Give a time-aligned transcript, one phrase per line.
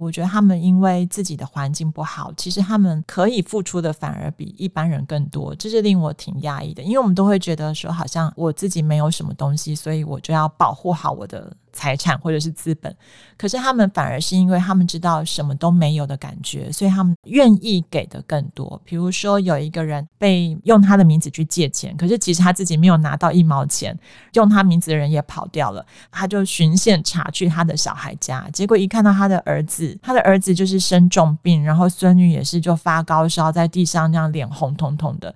[0.00, 6.82] 我觉得他们因为自己的环境不好，其实他们可以付出的反而比一般人更多，这是令我挺压抑的。
[6.82, 11.54] 因为我们都会觉得说，好像我自己没有什么东西，所以我就要保护好我的。
[11.72, 12.94] 财产或者是资本，
[13.36, 18.80] 可是他们反而是因为他们知道什么都没有的感觉，所以他们愿意给的更多。
[18.84, 23.96] 比如说，有一个人被用他的名字去借钱，可是其实他自己没有拿到一毛钱，
[24.34, 35.34] 用他名字的人也跑掉了，他就循线查去他的小孩家，结果一看到他的儿子，他的儿子就是生重病，然后孙女也是就发高烧，在地上那样脸红彤彤的。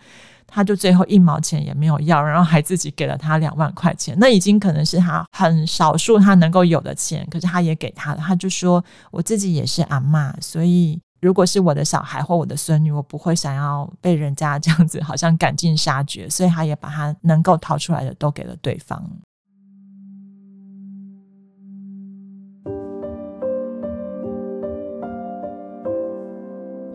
[0.55, 8.21] 他就最后一毛钱也没有要，然后还自己给了他两万块钱，那已经可能是他很少数他能够有的钱，可是他也给他了。
[8.25, 19.05] 他就说：“我自己也是阿嬷，所以如果是我的小孩或我的孙女，我不会想要被人家这样子好像赶尽杀绝，所以他也把他能够掏出来的都给了对方。”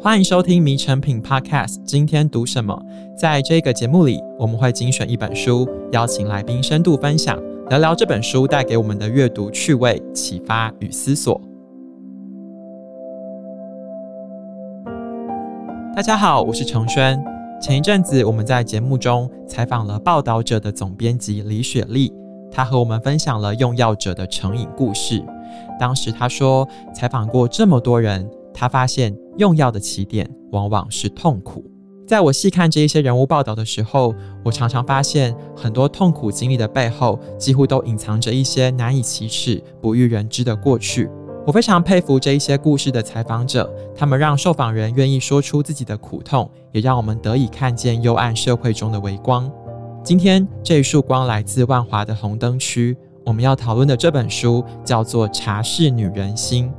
[0.02, 2.81] 欢迎收听《迷成品 Podcast》，今天读什么？
[3.17, 11.41] 在这个节目里，我们会精选一本书，邀请来宾深度分享，聊聊这本书带给我们的阅读趣味、启发与思索。
[15.94, 17.22] 大家好，我是承轩。
[17.61, 22.09] 前一阵子，我们在节目中采访了《报道者》的总编辑李雪莉，
[22.50, 25.22] 她和我们分享了用药者的成瘾故事。
[25.78, 28.25] 当时她说，采访过这么多人。
[28.59, 31.63] 他发现用药的起点往往是痛苦。
[32.05, 41.09] 在我细看这一些人物报道的时候，我常常发现很多痛苦经历的背后，几乎都隐藏着一些难以启齿、不欲人知的过去。
[41.47, 49.49] 我非常佩服这一些故事的采访者，他们让受访人愿意说出自己的苦痛，也让我们得以看见幽暗社会中的微光。
[50.03, 56.69] 今天这一束光来自万华的红灯区，我们要讨论的这本书叫做《茶室女人心》。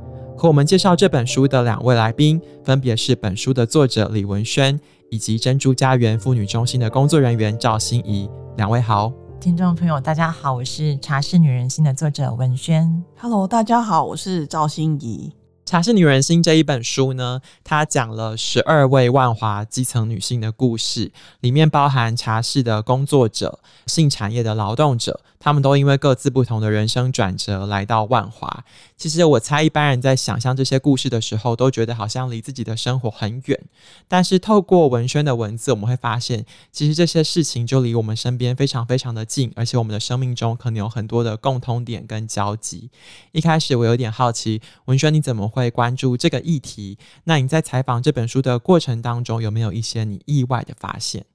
[0.41, 4.79] 和我们介绍这本书的两位来宾，分别是本书的作者李文轩，
[5.11, 8.27] 以及珍珠家园妇女中心的工作人员赵心怡。
[8.57, 13.03] 两位好，听众朋友大家好，我是《茶室女人心》的作者文轩。
[13.19, 15.31] Hello，大家好，我是赵心怡。
[15.71, 28.63] 《茶室女人心》这一本书呢，它讲了十二位万华基层女性的故事，里面包含茶室的工作者、性产业的劳动者，他们都因为各自不同的人生转折来到万华。
[28.95, 33.59] 其实我猜，一般人在想象这些故事的时候，都觉得好像离自己的生活很远。
[34.07, 42.91] 但是透过文轩的文字，我们会发现，其实这些事情就离我们身边非常非常的近，而且我们的生命中可能有很多的共通点跟交集。
[43.31, 46.99] 一开始我有点好奇，文轩你怎么会关注这个议题。
[47.23, 51.25] 那你在采访这本书的过程当中，有没有一些你意外的发现？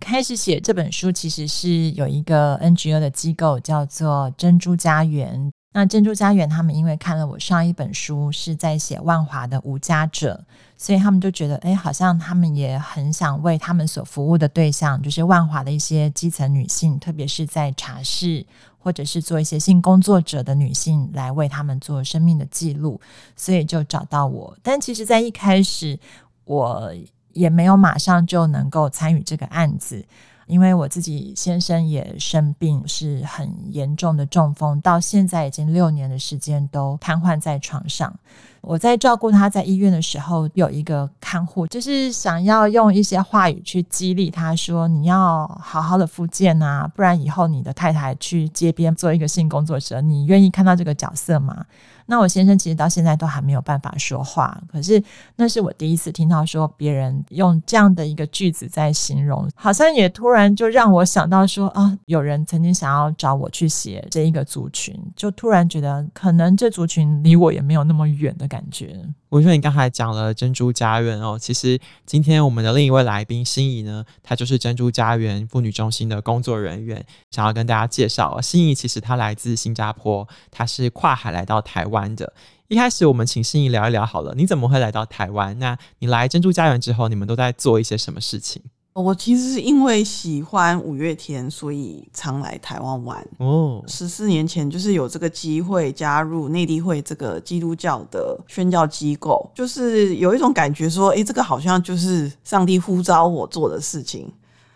[0.00, 5.50] 开始写这本书其实是有一个 NGO 的机构叫做珍珠家园。
[5.72, 10.42] 那珍珠家园他们因为看了我上一本书是在写万华的无家者，
[10.76, 18.46] 所以他们就觉得，哎，好像他们也很想为他们所服务的对象，就是万华的一些基层女性，特别是在茶室。
[18.78, 23.00] 或者是做一些性工作者的女性来为他们做生命的记录，
[23.34, 24.56] 所以就找到我。
[24.62, 25.98] 但其实，在一开始，
[26.44, 26.94] 我
[27.36, 30.04] 也没有马上就能够参与这个案子，
[30.46, 38.18] 因为我自己先生也生病，是很严重的中风，到现在已经六年的时间都瘫痪在床上。
[38.66, 51.64] 我在照顾他在医院的时候，有一个看护，就是想要用一些话语去激励他说：“你要好好的复健啊，不然以后你的太太去街边做一个性工作者，你愿意看到这个角色吗？”
[52.08, 55.02] 那我先生其实到现在都还没有办法说话，可是
[55.34, 68.55] 那是我第一次听到说别人用这样的一个句子在形容，好像也突然就让我想到说啊，有人曾经想要找我去写这一个族群，就突然觉得可能这族群离我也没有那么远的感觉。
[68.56, 78.40] 感觉我说你刚才讲了珍珠家园哦，其实今天我们的另一位来宾心怡呢，她就是珍珠家园妇女中心的工作人员，想要跟大家介绍。
[78.40, 82.32] 心怡其实她来自新加坡，她是跨海来到台湾的。
[82.68, 85.58] 一开始我们请心怡聊一聊好了，你怎么会来到台湾？
[85.58, 88.62] 那你来珍珠家园之后，你们都在做一些什么事情？
[89.02, 93.28] 我其实是因为喜欢五月天，所以常来台湾玩。
[93.36, 104.32] 哦，十四年前就是有这个机会加入内地会这个基督教的宣教机构，就是有一种感觉说，哎，这个好像就是上帝呼召我做的事情。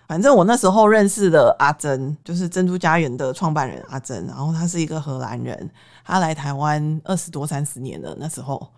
[0.06, 5.70] 反正我那时候认识的阿珍，就是珍珠家园的创办人阿珍，然后他是一个荷兰人，
[6.04, 8.68] 他来台湾二十多三十年了，那时候。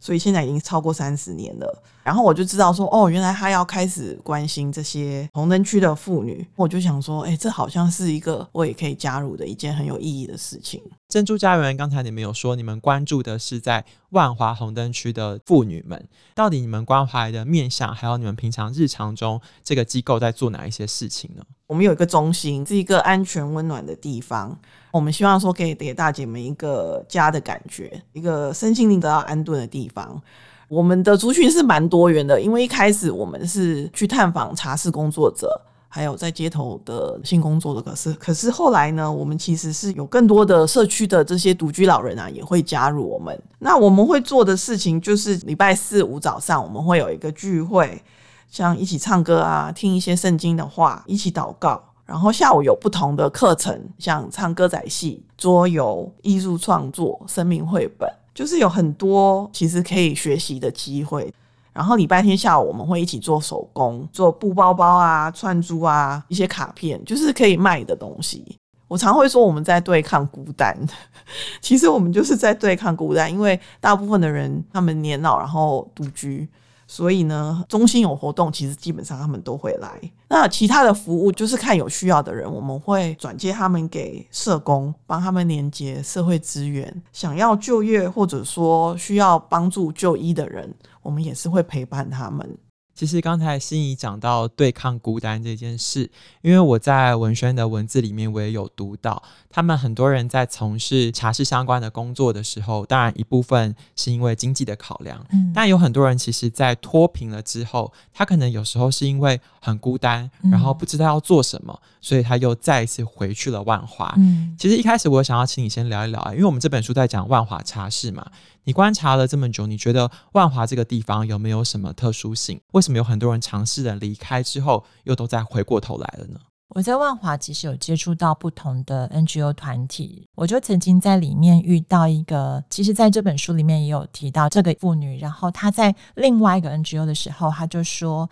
[0.00, 10.82] 所以现在已经超过三十年了，然后我就知道说，哦，原来他要开始关心这些红灯区的妇女，我就想说，哎，这好像是一个我也可以加入的一件很有意义的事情。
[11.08, 21.42] 珍珠家园，刚才你们有说，你们关注的是在万华红灯区的妇女们，到底你们关怀的面向，还有你们平常日常中这个机构在做哪一些事情呢？
[21.66, 24.54] 我们有一个中心，是一个安全温暖的地方。
[24.90, 30.20] 我们希望说，可以给大姐们一个家的感觉，一个身心灵得到安顿的地方。
[30.68, 35.60] 我们的族群是蛮多元的，因为一开始我们是去探访茶室工作者。
[35.86, 43.40] 还有在街头的性工作的，可是可是后来呢，我们其实是有更多的社区的这些独居老人啊，也会加入我们。
[43.60, 48.02] 那我们会做的事情就是礼拜四五早上我们会有一个聚会，
[48.48, 51.80] 像一起唱歌啊，听一些圣经的话，一起祷告。
[52.04, 61.32] 然后下午有不同的课程，像唱歌仔戏、桌游、艺术创作、生命绘本，就是有很多其实可以学习的机会。
[61.72, 68.44] 然后礼拜天下午我们会一起做手工，做布包包啊、串珠啊、一些卡片，就是可以卖的东西。
[68.86, 70.76] 我常会说我们在对抗孤单，
[71.60, 76.48] 其实我们就是在对抗孤单，因为大部分的人他们年老，然后独居。
[76.94, 80.00] 所以呢，中心有活动，其实基本上他们都会来。
[80.28, 87.02] 那其他的服务就是看有需要的人，我们会转接他们给社工，帮他们连接社会资源。
[87.12, 92.48] 想要就业或者说需要帮助就医的人，我们也是会陪伴他们。
[92.94, 96.10] 其实刚才心怡讲到对抗孤单这件事，
[96.42, 114.14] 因为我在文轩的文字里面我也有读到，他们很多人在从事茶室相关的工作的时候，当然一部分是因为经济的考量，嗯，但有很多人其实，在脱贫了之后，他可能有时候是因为很孤单，然后不知道要做什么，所以他又再一次回去了万华。
[114.18, 118.24] 嗯，其实一开始我想要请你先聊一聊啊，因为我们这本书在讲万华茶室嘛。
[118.64, 122.60] 你观察了这么久，你觉得万华这个地方有没有什么特殊性？
[122.72, 126.40] 为什么有很多人尝试的离开之后，又都再回过头来了呢？
[126.68, 138.28] 我在万华其实有接触到不同的 NGO 团体，我就曾经在里面遇到一个，其实在这本书里面也有提到这个妇女，然后她在另外一个 NGO 的时候，她就说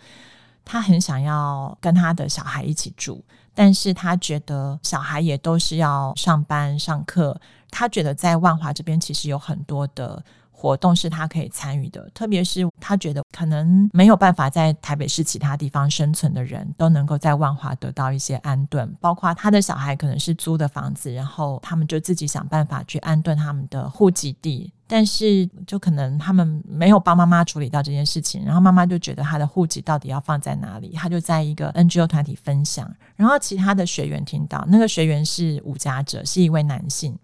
[0.65, 7.39] 她很想要跟她的小孩一起住，但是她觉得小孩也都是要上班上课。
[7.73, 37.17] 他觉得在万华这边其实有很多的活动是他可以参与的，特别是他觉得可能没有办法在台北市其他地方生存的人都能够在万华得到一些安顿，包括他的小孩可能是租的房子，然后他们就自己想办法去安顿他们的户籍地，但是就可能他们没有帮妈妈处理到这件事情，然后妈妈就觉得他的户籍到底要放在哪里，他就在一个 NGO 团体分享，然后其他的学员听到，那个学员是无家者，是一位男性。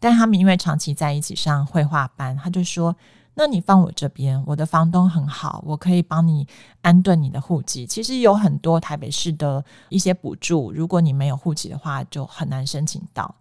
[0.00, 2.96] 但他们因为长期在一起上绘画班，他就说
[3.34, 6.48] ：“那你放我这边，我的房东很好，我可以帮你
[6.80, 7.86] 安顿你的户籍。
[7.86, 13.32] 其实有很多台北市的一些补助，如果你没有户籍的话，就很难申请到。”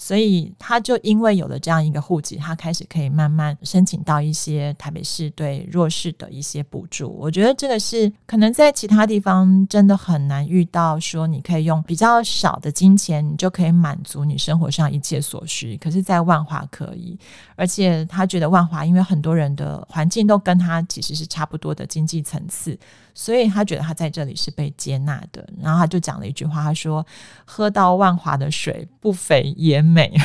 [0.00, 7.10] 所以他就因为有了这样一个户籍，他开始可以慢慢申请到一些台北市对弱势的一些补助。
[7.18, 15.76] 我觉得这个是可能在其他地方真的很难遇到，说你可以用比较少的金钱，你就可以满足你生活上一切所需。
[15.78, 17.18] 可是，在万华可以，
[17.56, 22.78] 而且他觉得万华因为很多人的环境都跟他其实是差不多的经济层次。
[23.20, 27.04] 所以他觉得他在这里是被接纳的，然后他就讲了一句话，他说
[27.44, 30.16] ：“喝到万华的水，不肥也美。”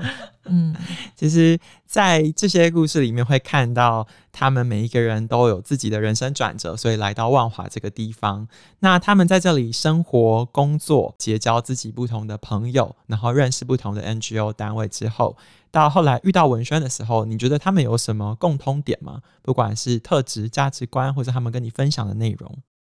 [0.48, 0.74] 嗯，
[1.14, 8.48] 其实，在这些故事里面会看到，他们每一个人都有自己的人生转折，所以来到万华这个地方。
[8.78, 15.36] 那他们在这里生活、工作，结交自己不同的朋友，然后认识不同的 NGO 单位之后。
[15.70, 19.20] 到后来遇到文轩的时候，你觉得他们有什么共通点吗？
[19.42, 22.58] 不管是特质、价值观，或者他们跟你分享的内容，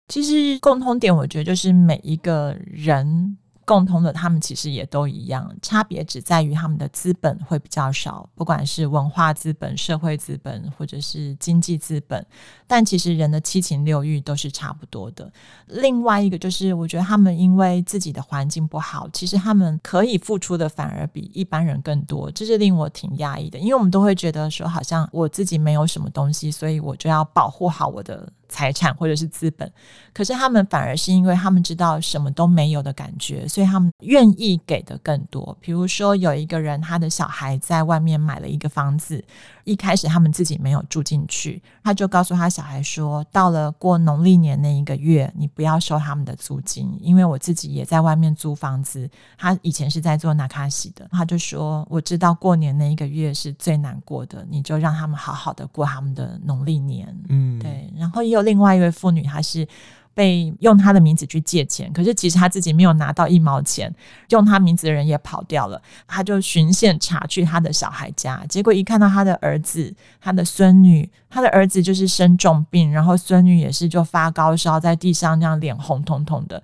[0.08, 3.38] 其实共通点，我觉得就是每一个人。
[3.70, 12.26] 共同的，他们其实也都一样，差别只在于他们的资本会比较少，不管是文化资本、社会资本，或者是经济资本，
[12.66, 15.32] 但其实人的七情六欲都是差不多的。
[15.68, 28.32] 另外一个就是，我觉得他们因为自己的环境不好，其实他们可以付出的反而比一般人更多，这是令我挺讶异的，因为我们都会觉得说，好像我自己没有什么东西，所以我就要保护好我的。
[28.50, 29.72] 财产或者是资本，
[30.12, 35.56] 可是他们反而是因为他们知道什么都没有的感觉，所以他们愿意给的更多。
[35.60, 39.24] 比如说，有一个人，他的小孩在外面买了一个房子。
[39.64, 49.08] 一开始他们自己没有住进去，他就告诉他小孩说：“到了过农历年那一个月，你不要收他们的租金，因为我自己也在外面租房子。
[49.38, 57.92] 他以前是在做那卡西的，他就说我知道过年那一个月是最难过的，你就让他们好好的过他们的农历年。”嗯，对。
[57.96, 59.66] 然后也有另外一位妇女，她是。
[60.12, 63.90] 被用她的名字去借钱，可是其实她自己没有拿到一毛钱，
[64.30, 76.60] 用她名字的人也跑掉了，她就循线查去他的小孩家，结果一看到他的儿子、他的孙女，他的儿子就是生重病，然后孙女也是就发高烧，在地上那样脸红彤彤的。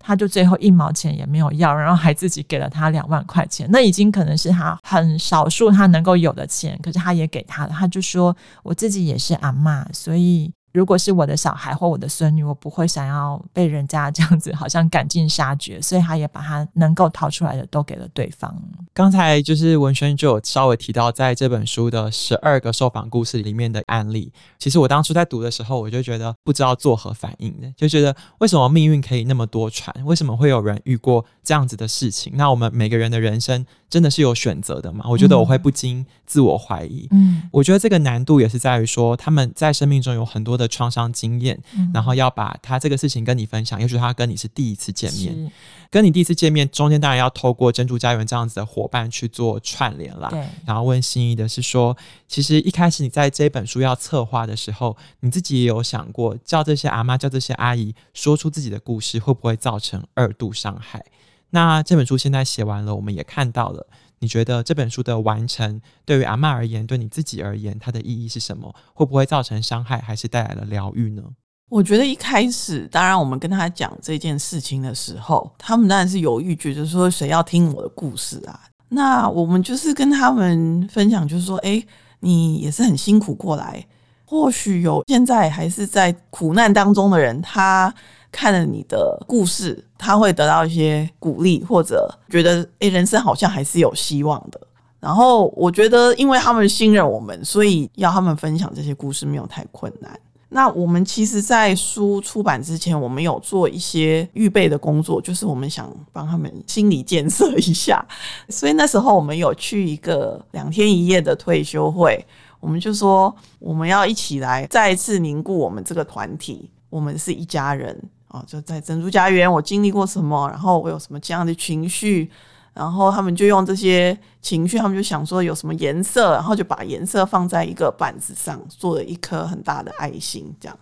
[0.00, 7.72] 他就最后一毛钱也没有要，然后还自己给了他两万块钱，那已经可能是他很少数他能够有的钱，可是他也给他了。
[7.72, 18.54] 他就说：“我自己也是阿嬷，所以。”如果是我的小孩或我的孙女，我不会想要被人家这样子好像赶尽杀绝，所以他也把他能够逃出来的都给了对方。
[18.92, 29.90] 刚才就是文轩就有稍微提到，在这本书的十二个受访故事里面的案例，其实我当初在读的时候，我就觉得不知道作何反应的，就觉得为什么命运可以那么多舛？
[30.04, 32.32] 为什么会有人遇过这样子的事情？
[32.36, 35.04] 那我们每个人的人生真的是有选择的吗？
[35.08, 37.08] 我觉得我会不禁自我怀疑。
[37.12, 45.50] 嗯，我觉得这个难度也是在于说他们在生命中有很多的创伤经验，嗯，然后要把他这个事情跟你分享，也许他跟你是第一次见面，
[45.90, 50.28] 跟你第一次见面中间当然要透过珍珠家园这样子的伙伴去做串联啦。
[50.28, 51.96] 对，然后问心仪的是说，
[52.26, 61.04] 其实一开始你在这本书要策划的时候，你自己也有想过叫这些阿妈、叫这些阿姨说出自己的故事，会不会造成二度伤害？
[61.50, 63.86] 那这本书现在写完了，我们也看到了。
[64.20, 68.74] 你觉得这本书的完成，对于阿嬷而言，对你自己而言，它的意义是什么？
[68.94, 71.22] 会不会造成伤害，还是带来了疗愈呢？
[71.68, 78.60] 我觉得一开始，当然我们跟他讲这件事情的时候，他们当然是犹豫，觉得说谁要听我的故事啊？
[78.88, 81.82] 那我们就是跟他们分享，就是说，哎，
[82.20, 83.86] 你也是很辛苦过来，
[84.24, 87.94] 或许有现在还是在苦难当中的人，他。
[88.30, 94.60] 看了你的故事，他会得到一些鼓励，或者觉得诶，人生好像还是有希望的。
[95.00, 100.18] 然后我觉得，因为他们信任我们，所以要他们分享这些故事没有太困难。
[100.50, 108.04] 那我们其实，在书出版之前，我们有做一些预备的工作，就是我们想帮他们心理建设一下。
[108.48, 112.24] 所以那时候我们有去一个两天一夜的退休会，
[112.60, 118.02] 我们就说我们要一起来再一次凝固我们这个团体，我们是一家人。
[118.46, 122.30] 就在珍珠家园，我经历过什么，然后我有什么这样的情绪，
[122.74, 130.78] 然后他们就用这些情绪，他们就想说有什么颜色，然后就把颜色放在一个板子上，做了一颗很大的爱心，这样。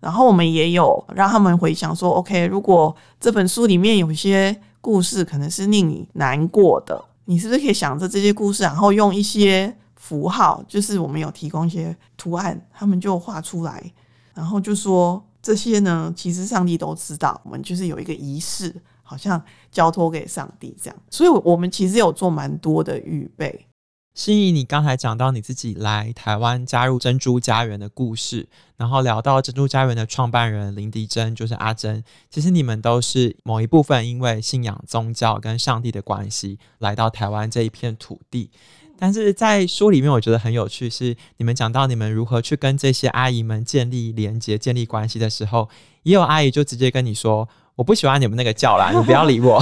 [0.00, 13.92] 然后我们也有让他们回想说，OK，如果这本书里面有些故事可能是令你难过的，你是不是可以想着这些故事，然后用一些符号，就是我们有提供一些图案，他们就画出来，
[14.34, 15.22] 然后就说。
[15.48, 23.66] 这些呢，其实上帝都知道，我们就是有一个仪式，好像交托给上帝这样，所以我们其实有做蛮多的预备。
[24.12, 38.50] 心怡，你刚才讲到你自己来台湾加入珍珠家园的故事，然后聊到珍珠家园的创办人林迪珍，就是阿珍，其实你们都是某一部分因为信仰宗教跟上帝的关系来到台湾这一片土地。
[38.98, 45.68] 但是在书里面，我觉得很有趣，是你们讲到你们如何去跟这些阿姨们建立连接、建立关系的时候，
[46.02, 49.60] 也有阿姨就直接跟你说：“我不喜欢你们那个叫啦，你不要理我。”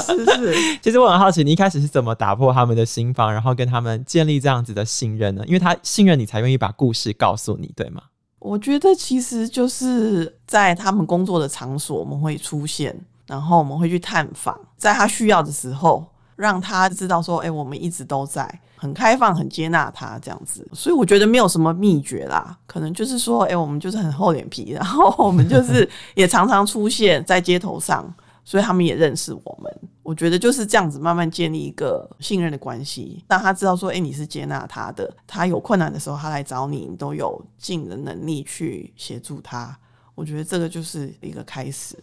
[0.00, 0.78] 是是是。
[0.80, 5.44] 其实我很好奇，你一开始是怎么打破他们的心房，然后跟他们建立这样子的信任呢？
[5.46, 8.02] 因为他信任你，才愿意把故事告诉你，对吗？
[8.38, 29.70] 我觉得其实就是在他们工作的场所，我们会出现，然后我们会去探访，在他需要的时候，让他知道说：“哎，我们一直都在。”很开放，很接纳他这样子，所以我觉得没有什么秘诀啦，可能就是说，哎、欸，我们就是很厚脸皮，然后我们就是 也常常出现在街头上，所以他们也认识我们。
[30.04, 39.76] 我觉得就是这样子，慢慢建立一个信任的关系，让他知道说，哎、欸，你是接纳他的，他有困难的时候，他来找你，你都有尽的能力去协助他。
[40.14, 41.96] 我觉得这个就是一个开始。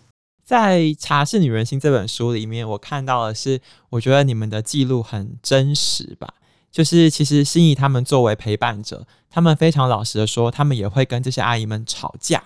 [0.44, 6.36] 在《茶是女人心》这本书里面，我看到的是，我觉得你们的记录很真实吧。
[6.76, 12.44] 就是其实心怡他们作为陪伴者，他们非常老实的说，他们也会跟这些阿姨们吵架，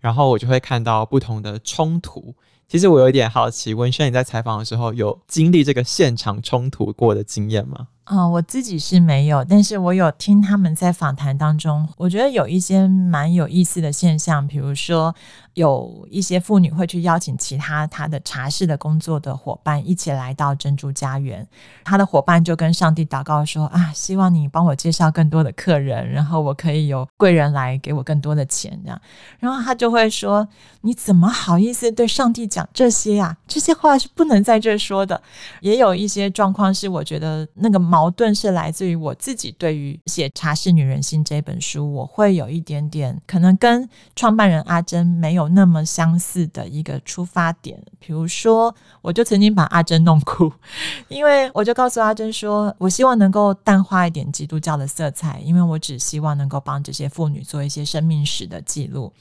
[0.00, 2.34] 然后我就会看到不同的冲突。
[2.66, 7.86] 其实我有一点好奇，文轩你在采访的时候有经历这个现场冲突过的经验吗？
[8.08, 15.14] 啊、我自己是没有，但是我有听他们在访谈当中，我觉得有一些蛮有意思的现象，比如说
[15.52, 21.46] 有一些妇女会去邀请其他她的茶室的工作的伙伴一起来到珍珠家园，
[21.84, 28.98] 她的伙伴就跟上帝祷告说啊，希望你帮我介绍更多的客人，然后我可以有贵人来给我更多的钱这样，
[29.38, 30.48] 然后他就会说，
[30.80, 33.36] 你怎么好意思对上帝讲这些呀？
[33.46, 35.20] 这些话是不能在这说的。
[35.60, 37.97] 也有一些状况是我觉得那个毛。
[37.98, 47.76] 矛盾是来自于我自己对于写《茶室女人心》这本书，我会有一点点可能跟创办人阿珍没有那么相似的一个出发点。
[47.98, 50.52] 比如说，我就曾经把阿珍弄哭，
[51.10, 59.12] 因为我就告诉阿珍说，我希望能够淡化一点基督教的色彩，因为我只希望能够帮这些妇女做一些生命史的记录。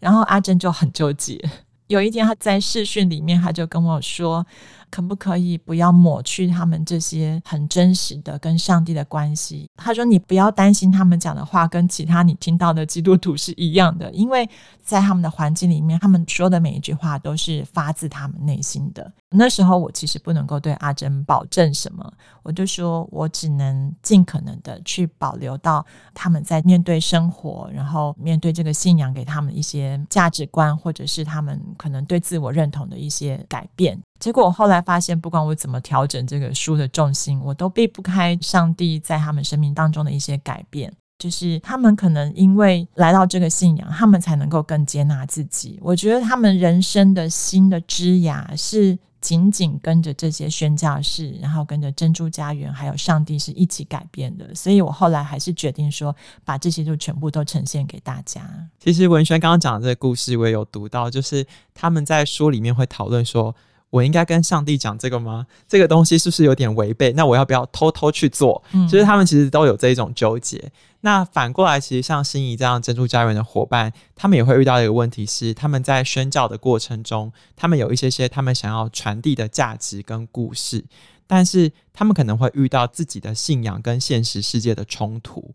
[0.00, 1.42] 然后阿珍就很纠结。
[1.86, 4.46] 有一天，他在视讯里面，他就跟我说。
[4.90, 9.68] 可不可以不要抹去他们这些很真实的跟上帝的关系？
[9.76, 14.48] 他说：“你不要担心他们讲的话跟其他你听到的基督徒是一样的，因为
[14.82, 34.00] 在他们的环境里面，他们说的每一句话都是发自他们内心的。”那时候我其实不能够对阿珍保证什么，我就说我只能尽可能的去保留到他们在面对生活，然后面对这个信仰给他们一些价值观，或者是他们可能对自我认同的一些改变。
[34.18, 40.92] 结果我后来发现，不管我怎么调整这个书的重心，我都避不开上帝在他们生命当中的一些改变。
[41.18, 45.76] 就是他们可能因为来到这个信仰，他们才能够更接纳自己。
[45.82, 54.54] 我觉得他们人生的新的枝芽是紧紧跟着这些宣教士，然后跟着珍珠家园，还有上帝是一起改变的。
[54.54, 58.40] 所以我后来还是决定说，把这些就全部都呈现给大家。
[58.78, 61.44] 其实文轩刚刚讲的这个故事，我也有读到，就是
[61.74, 63.54] 他们在书里面会讨论说。
[63.90, 65.46] 我应该跟上帝讲这个吗？
[65.66, 67.12] 这个东西是不是有点违背？
[67.12, 68.62] 那我要不要偷偷去做？
[68.72, 70.70] 嗯，就是他们其实都有这一种纠结。
[71.00, 80.84] 那反过来，其实像心仪这样珍珠家园的伙伴，他们也会遇到一个问题是，他们在宣教的过程中，他们有一些些他们想要传递的价值跟故事，
[81.26, 85.54] 但是他们可能会遇到自己的信仰跟现实世界的冲突。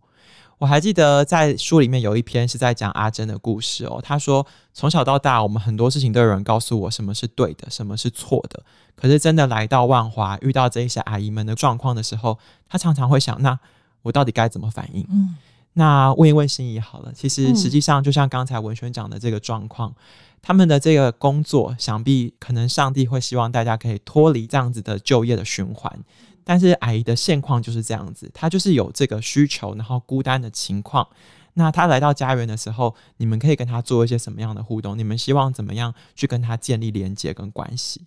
[0.64, 4.00] 我还记得在书里面有一篇是在讲阿珍的故事哦。
[4.02, 8.64] 他说，从小到大，我们很多事情都有人告诉我什么是对的，什么是错的。
[8.96, 12.40] 可是真的来到万华，遇到这一些阿姨们的状况的时候，
[12.70, 13.60] 他常常会想：那
[14.04, 15.06] 我到底该怎么反应？
[15.10, 15.36] 嗯，
[15.74, 17.12] 那问一问心仪好了。
[17.14, 19.96] 其实实际上，就像刚才文轩讲的这个状况，嗯，
[20.42, 26.00] 他们的这个工作，想必可能上帝会希望大家可以脱离这样子的就业的循环。
[26.46, 31.08] 但是阿姨的现况就是这样子，她就是有这个需求，然后孤单的情况。
[31.56, 34.98] 那她来到家园的时候，你们可以跟她做一些什么样的互动？
[34.98, 38.02] 你们希望怎么样去跟她建立连接跟关系？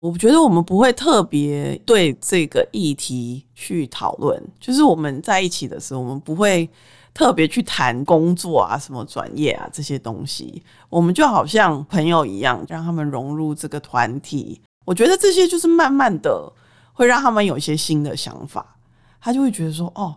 [0.00, 6.68] 我觉得我们不会特别对这个议题去讨论，就是我们在一起的时候，我们不会
[7.14, 10.62] 特别去谈工作啊、什么专业啊这些东西。
[10.88, 14.60] 我们就好像朋友一样，让他们融入这个团体。
[14.84, 16.52] 我觉得这些就是慢慢的。
[17.00, 18.76] 会让他们有一些新的想法，
[19.22, 20.14] 他就会觉得说：“哦，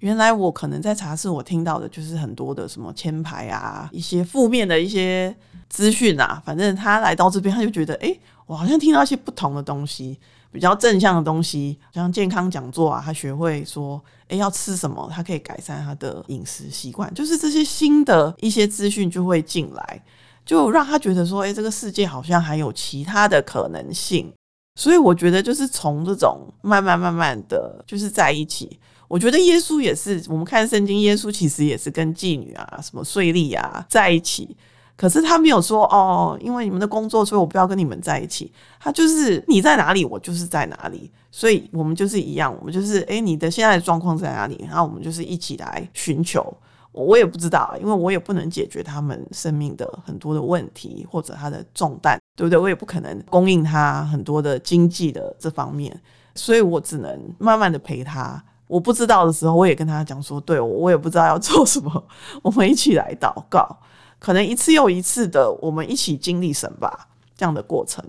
[0.00, 5.32] 原来我可能在茶室，我听到的就是很多的什么签牌啊，一些负面的一些
[5.68, 6.42] 资讯啊。
[6.44, 8.12] 反正他来到这边，他就觉得，哎，
[8.46, 10.18] 我好像听到一些不同的东西，
[10.50, 20.02] 比较正向的东西，像健康讲座啊，他学会说，哎，要吃什么，他可以改善他的饮食习惯，就是这些新的一些资讯就会进来，
[20.44, 24.32] 就让他觉得说，哎，这个世界好像还有其他的可能性。”
[24.74, 28.78] 所以我觉得，就是从这种慢慢慢慢的就是在一起。
[29.06, 34.56] 我觉得耶稣也是，我们看圣经，耶稣其实也是跟妓女啊、什么税吏啊在一起。
[34.96, 38.52] 可是他没有说哦，因为你们的工作，所以我不要跟你们在一起。
[38.80, 41.10] 他就是你在哪里，我就是在哪里。
[41.30, 44.64] 所以我们就是一样，我们就是诶，你的现在的状况在哪里？
[44.68, 46.52] 然后我们就是一起来寻求。
[46.92, 52.58] 我也不知道，因为我也不能解决他们生命的很多的问题或者他的重担，对不对？
[52.58, 56.00] 我也不可能供应他很多的经济的这方面，
[56.34, 58.42] 所以我只能慢慢的陪他。
[58.66, 62.04] 我不知道的时候，我也跟他讲说，对，我我也不知道要做什么，
[62.42, 63.78] 我们一起来祷告，
[64.18, 68.02] 可能一次又一次的，我们一起经历神吧，这样的过程。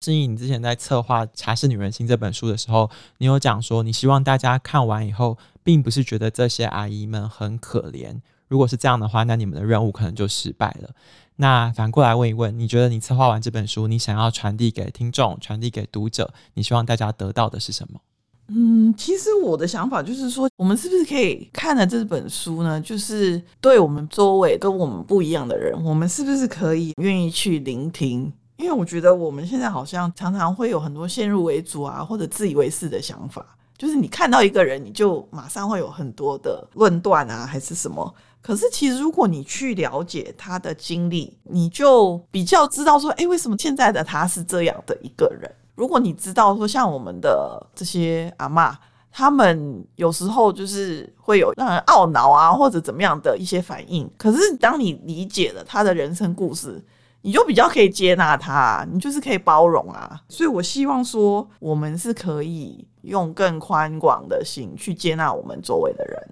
[0.00, 8.20] 心怡，你之前在策划《茶室女人心》这本书的时候，你有讲说，你希望大家看完以后，并不是觉得这些阿姨们很可怜。
[8.50, 10.90] 如果是这样的话，那你们的任务可能就失败了。
[11.36, 18.00] 那反过来问一问，你觉得你策划完这本书，你想要传递给听众、传递给读者，你希望大家得到的是什么？
[18.48, 22.80] 嗯，其实我的想法就是说，我们是不是可以看了这本书呢？
[22.80, 28.32] 就是对我们周围跟我们不一样的人，我们是不是可以愿意去聆听？
[28.56, 38.14] 因为我觉得我们现在好像常常会有很多先入为主啊，或者自以为是的想法，就是你看到一个人，你就马上会有很多的论断啊，还是什么？
[38.42, 45.50] 可是，其实如果你去了解他的经历，你就比较知道说，哎，为什么现在的他是这样的一个人？
[45.74, 48.76] 如果你知道说，像我们的这些阿妈，
[49.12, 54.10] 他们有时候就是会有让人懊恼啊，或者怎么样的一些反应。
[54.16, 56.82] 可是，当你理解了他的人生故事，
[57.20, 60.18] 你就比较可以接纳他，你就是可以包容啊。
[60.28, 66.28] 所以我希望说，我们是可以用更宽广的心去接纳我们周围的人，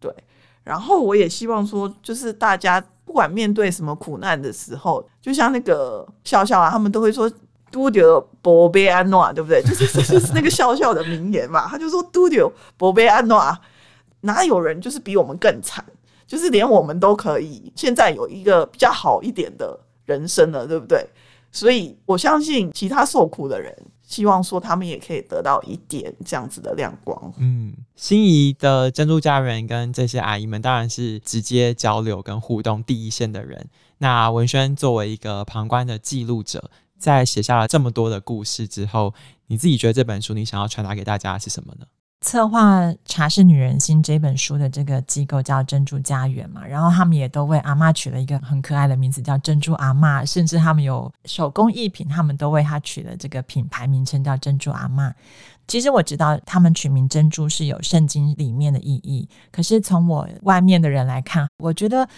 [0.00, 0.12] 对。
[0.64, 7.30] 然后我也希望说，就是大家不管面对什么苦难的时候，就像那个笑笑啊，他们都会说
[7.70, 9.62] “嘟丢宝贝安诺”，对不对？
[9.64, 13.40] 就是就是那个笑笑的名言嘛，他就说“嘟丢宝贝安诺”，
[14.22, 15.84] 哪有人就是比我们更惨？
[16.26, 21.06] 就是连我们都可以现在有一个比较好一点的人生了，对不对？
[21.52, 23.76] 所以我相信其他受苦的人，
[24.14, 27.34] 希望说他们也可以得到一点这样子的亮光。
[27.38, 33.68] 嗯，心仪的珍珠家人跟这些阿姨们当然是直接交流跟互动第一线的人。
[33.98, 39.12] 那文轩作为一个旁观的记录者，在写下了这么多的故事之后，
[39.48, 41.86] 你自己觉得这本书你想要传达给大家是什么呢？
[42.24, 55.12] 策划《茶是女人心》这本书的这个机构叫珍珠家园嘛，然后他们也都为阿嬷取了一个很可爱的名字，叫珍珠阿嬷，甚至他们有手工艺品，他们都为她取了这个品牌名称叫珍珠阿嬷。
[55.68, 62.08] 其实我知道他们取名珍珠是有圣经里面的意义，可是从我外面的人来看，我觉得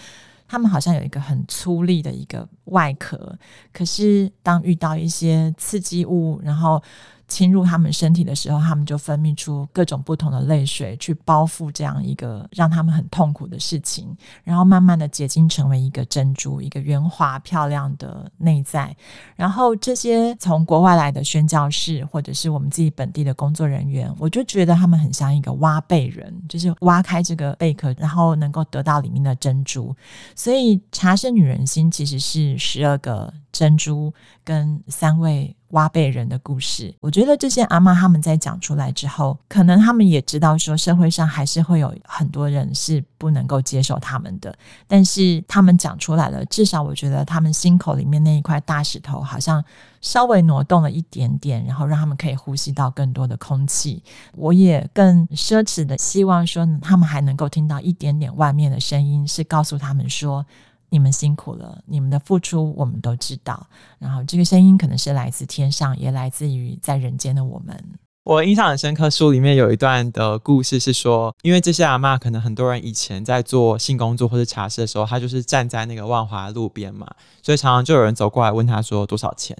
[0.46, 3.36] 他们好像有一个很粗粝的一个外壳，
[3.72, 6.80] 可是当遇到一些刺激物，然后
[7.28, 18.96] 侵入他们身体的时候，他们就分泌出各种不同的泪水，去包覆这样一个让他们很痛苦的事情，然后慢慢的结晶成为一个珍珠，一个圆滑漂亮的内在。
[19.34, 29.92] 然后这些从国外来的宣教士，或者是我们自己本地的工作人员，我就觉得他们很像一个挖贝人，就是挖开这个贝壳，然后能够得到里面的珍珠。
[30.34, 34.12] 所以茶是女人心其实是十二个珍珠
[34.44, 35.55] 跟三位。
[35.76, 44.56] 挖贝人的故事，我觉得这些阿妈他们在讲出来之后，可能他们也知道说社会上还是会有很多人是不能够接受他们的，
[44.88, 49.62] 但是他们讲出来了，至少我觉得他们心口里面那一块大石头好像
[50.00, 54.02] 稍微挪动了一点点，然后让他们可以呼吸到更多的空气。
[54.34, 60.46] 我也更奢侈的希望说，他们还能够听到一点点外面的声音，是告诉他们说。
[60.90, 63.66] 你们辛苦了，你们的付出我们都知道。
[63.98, 67.84] 然后这个声音可能是来自天上，也来自于在人间的我们。
[68.24, 77.06] 我印象很深刻，书里面有一段的故事是说，因为这些阿嬷可能很多人以前在做性工作或者茶室的时候，她就是站在那个万华路边嘛，
[77.40, 79.56] 所以常常就有人走过来问她说多少钱，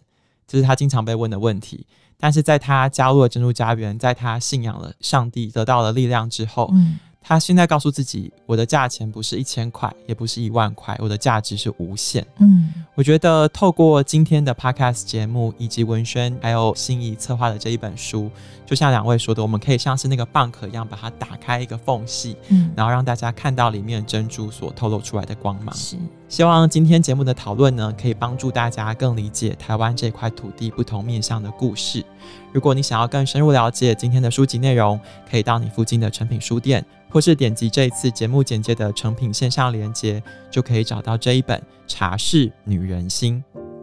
[0.49, 1.87] 这是她经常被问的问题。
[2.19, 6.99] 但是在她加入了珍珠家园，在她信仰了上帝，得到了力量之后，嗯。
[7.29, 12.25] 他现在告诉自己，我的价钱不是一千块，也不是一万块，我的价值是无限。
[12.39, 18.31] 嗯，我觉得透过今天的 Podcast 节目，以及文轩还有心仪策划的这一本书，
[18.65, 25.75] 就像两位说的，我们可以像是那个蚌壳一样，把它打开一个缝隙，嗯，然后让大家看到里面珍珠所透露出来的光芒。
[25.75, 25.97] 是，
[26.29, 32.05] 希望今天节目的讨论呢，可以帮助大家更理解台湾这块土地不同面向的故事。
[32.53, 36.85] 如果你想要更深入了解今天的书籍内容，可以到你附近的诚品书店。
[37.09, 43.43] 或是点击这一次节目简介的成品线上连接，就可以找到这一本《茶室女人心》。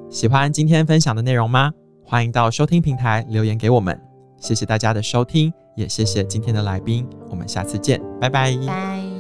[0.09, 1.71] 喜欢今天分享的内容吗？
[2.05, 3.99] 欢迎到收听平台留言给我们。
[4.37, 7.07] 谢谢大家的收听，也谢谢今天的来宾。
[7.29, 8.55] 我们下次见，拜拜，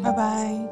[0.03, 0.62] 拜拜。